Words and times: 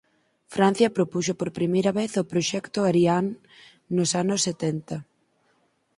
Francia 0.55 0.95
propuxo 0.97 1.33
por 1.39 1.49
primeira 1.59 1.91
vez 1.99 2.11
o 2.21 2.27
proxecto 2.31 2.79
Ariane 2.81 3.33
nos 3.95 4.09
anos 4.21 4.39
setenta. 4.47 4.97